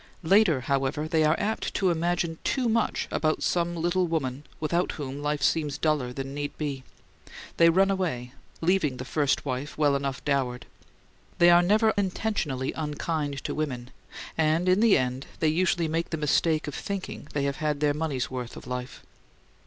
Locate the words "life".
5.21-5.43, 18.65-19.03